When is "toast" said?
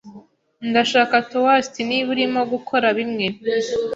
1.31-1.73